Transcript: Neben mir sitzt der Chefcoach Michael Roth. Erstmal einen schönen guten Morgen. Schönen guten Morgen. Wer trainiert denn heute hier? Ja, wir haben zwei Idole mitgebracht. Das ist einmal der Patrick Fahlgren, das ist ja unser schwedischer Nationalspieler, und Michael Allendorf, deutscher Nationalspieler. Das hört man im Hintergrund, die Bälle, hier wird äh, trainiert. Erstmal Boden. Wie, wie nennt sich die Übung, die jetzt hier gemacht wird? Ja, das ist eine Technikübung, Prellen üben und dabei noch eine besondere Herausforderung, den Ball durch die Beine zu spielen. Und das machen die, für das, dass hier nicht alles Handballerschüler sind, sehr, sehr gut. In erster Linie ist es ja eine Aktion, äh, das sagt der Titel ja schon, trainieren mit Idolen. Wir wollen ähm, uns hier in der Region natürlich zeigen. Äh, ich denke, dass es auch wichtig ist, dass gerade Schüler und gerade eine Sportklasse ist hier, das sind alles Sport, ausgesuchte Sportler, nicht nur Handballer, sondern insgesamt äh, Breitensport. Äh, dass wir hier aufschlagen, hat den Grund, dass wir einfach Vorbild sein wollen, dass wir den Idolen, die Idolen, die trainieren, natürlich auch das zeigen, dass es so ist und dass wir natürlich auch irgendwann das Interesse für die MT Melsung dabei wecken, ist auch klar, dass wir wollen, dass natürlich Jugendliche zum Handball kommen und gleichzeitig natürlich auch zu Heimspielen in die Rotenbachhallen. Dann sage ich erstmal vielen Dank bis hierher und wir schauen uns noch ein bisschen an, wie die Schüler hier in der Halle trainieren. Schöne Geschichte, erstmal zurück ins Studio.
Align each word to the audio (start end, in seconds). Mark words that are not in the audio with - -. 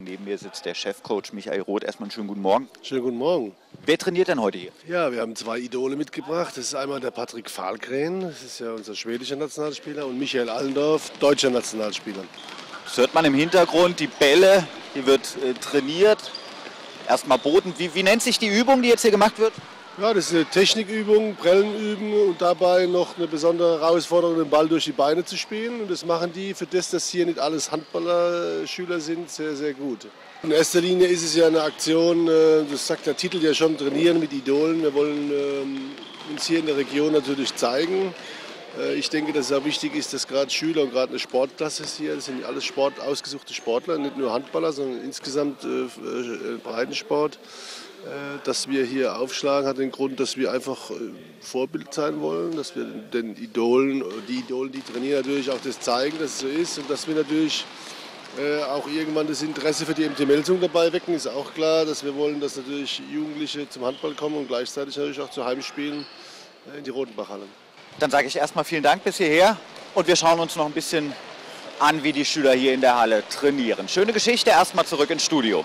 Neben 0.00 0.22
mir 0.22 0.38
sitzt 0.38 0.64
der 0.64 0.74
Chefcoach 0.74 1.32
Michael 1.32 1.62
Roth. 1.62 1.82
Erstmal 1.82 2.04
einen 2.04 2.12
schönen 2.12 2.28
guten 2.28 2.40
Morgen. 2.40 2.68
Schönen 2.82 3.02
guten 3.02 3.16
Morgen. 3.16 3.52
Wer 3.84 3.98
trainiert 3.98 4.28
denn 4.28 4.40
heute 4.40 4.56
hier? 4.56 4.70
Ja, 4.86 5.10
wir 5.10 5.20
haben 5.20 5.34
zwei 5.34 5.58
Idole 5.58 5.96
mitgebracht. 5.96 6.56
Das 6.56 6.66
ist 6.66 6.76
einmal 6.76 7.00
der 7.00 7.10
Patrick 7.10 7.50
Fahlgren, 7.50 8.20
das 8.20 8.44
ist 8.44 8.60
ja 8.60 8.70
unser 8.74 8.94
schwedischer 8.94 9.34
Nationalspieler, 9.34 10.06
und 10.06 10.16
Michael 10.16 10.50
Allendorf, 10.50 11.10
deutscher 11.18 11.50
Nationalspieler. 11.50 12.22
Das 12.84 12.96
hört 12.96 13.12
man 13.12 13.24
im 13.24 13.34
Hintergrund, 13.34 13.98
die 13.98 14.06
Bälle, 14.06 14.68
hier 14.94 15.04
wird 15.04 15.36
äh, 15.42 15.54
trainiert. 15.54 16.30
Erstmal 17.08 17.38
Boden. 17.38 17.74
Wie, 17.76 17.92
wie 17.92 18.04
nennt 18.04 18.22
sich 18.22 18.38
die 18.38 18.56
Übung, 18.56 18.82
die 18.82 18.90
jetzt 18.90 19.02
hier 19.02 19.10
gemacht 19.10 19.40
wird? 19.40 19.52
Ja, 20.00 20.14
das 20.14 20.26
ist 20.26 20.34
eine 20.34 20.44
Technikübung, 20.44 21.34
Prellen 21.34 21.74
üben 21.74 22.12
und 22.12 22.40
dabei 22.40 22.86
noch 22.86 23.16
eine 23.18 23.26
besondere 23.26 23.80
Herausforderung, 23.80 24.36
den 24.38 24.48
Ball 24.48 24.68
durch 24.68 24.84
die 24.84 24.92
Beine 24.92 25.24
zu 25.24 25.36
spielen. 25.36 25.80
Und 25.80 25.90
das 25.90 26.06
machen 26.06 26.32
die, 26.32 26.54
für 26.54 26.66
das, 26.66 26.90
dass 26.90 27.08
hier 27.08 27.26
nicht 27.26 27.40
alles 27.40 27.72
Handballerschüler 27.72 29.00
sind, 29.00 29.28
sehr, 29.28 29.56
sehr 29.56 29.74
gut. 29.74 30.06
In 30.44 30.52
erster 30.52 30.80
Linie 30.80 31.08
ist 31.08 31.24
es 31.24 31.34
ja 31.34 31.48
eine 31.48 31.62
Aktion, 31.62 32.28
äh, 32.28 32.62
das 32.70 32.86
sagt 32.86 33.06
der 33.06 33.16
Titel 33.16 33.42
ja 33.42 33.52
schon, 33.52 33.76
trainieren 33.76 34.20
mit 34.20 34.32
Idolen. 34.32 34.84
Wir 34.84 34.94
wollen 34.94 35.32
ähm, 35.32 35.90
uns 36.30 36.46
hier 36.46 36.60
in 36.60 36.66
der 36.66 36.76
Region 36.76 37.12
natürlich 37.12 37.56
zeigen. 37.56 38.14
Äh, 38.78 38.94
ich 38.94 39.10
denke, 39.10 39.32
dass 39.32 39.50
es 39.50 39.52
auch 39.52 39.64
wichtig 39.64 39.94
ist, 39.94 40.12
dass 40.12 40.26
gerade 40.26 40.50
Schüler 40.50 40.82
und 40.82 40.92
gerade 40.92 41.10
eine 41.10 41.18
Sportklasse 41.18 41.82
ist 41.82 41.98
hier, 41.98 42.14
das 42.14 42.26
sind 42.26 42.44
alles 42.44 42.64
Sport, 42.64 43.00
ausgesuchte 43.00 43.54
Sportler, 43.54 43.98
nicht 43.98 44.16
nur 44.16 44.32
Handballer, 44.32 44.72
sondern 44.72 45.02
insgesamt 45.04 45.64
äh, 45.64 46.58
Breitensport. 46.62 47.38
Äh, 48.04 48.38
dass 48.44 48.68
wir 48.68 48.84
hier 48.84 49.18
aufschlagen, 49.18 49.68
hat 49.68 49.78
den 49.78 49.90
Grund, 49.90 50.20
dass 50.20 50.36
wir 50.36 50.52
einfach 50.52 50.90
Vorbild 51.40 51.92
sein 51.92 52.20
wollen, 52.20 52.56
dass 52.56 52.76
wir 52.76 52.84
den 52.84 53.36
Idolen, 53.36 54.04
die 54.28 54.38
Idolen, 54.38 54.70
die 54.70 54.82
trainieren, 54.82 55.22
natürlich 55.22 55.50
auch 55.50 55.60
das 55.62 55.80
zeigen, 55.80 56.16
dass 56.18 56.30
es 56.30 56.38
so 56.40 56.46
ist 56.46 56.78
und 56.78 56.88
dass 56.88 57.08
wir 57.08 57.16
natürlich 57.16 57.64
auch 58.70 58.86
irgendwann 58.86 59.26
das 59.26 59.42
Interesse 59.42 59.84
für 59.84 59.94
die 59.94 60.08
MT 60.08 60.20
Melsung 60.28 60.60
dabei 60.60 60.92
wecken, 60.92 61.14
ist 61.14 61.26
auch 61.26 61.52
klar, 61.54 61.84
dass 61.84 62.04
wir 62.04 62.14
wollen, 62.14 62.40
dass 62.40 62.56
natürlich 62.56 63.02
Jugendliche 63.12 63.68
zum 63.68 63.84
Handball 63.84 64.14
kommen 64.14 64.36
und 64.36 64.46
gleichzeitig 64.46 64.96
natürlich 64.96 65.20
auch 65.20 65.30
zu 65.30 65.44
Heimspielen 65.44 66.06
in 66.76 66.84
die 66.84 66.90
Rotenbachhallen. 66.90 67.67
Dann 67.98 68.10
sage 68.10 68.26
ich 68.28 68.36
erstmal 68.36 68.64
vielen 68.64 68.82
Dank 68.82 69.04
bis 69.04 69.16
hierher 69.16 69.56
und 69.94 70.06
wir 70.06 70.16
schauen 70.16 70.38
uns 70.40 70.56
noch 70.56 70.66
ein 70.66 70.72
bisschen 70.72 71.12
an, 71.80 72.02
wie 72.02 72.12
die 72.12 72.24
Schüler 72.24 72.52
hier 72.52 72.74
in 72.74 72.80
der 72.80 72.98
Halle 72.98 73.22
trainieren. 73.28 73.88
Schöne 73.88 74.12
Geschichte, 74.12 74.50
erstmal 74.50 74.86
zurück 74.86 75.10
ins 75.10 75.24
Studio. 75.24 75.64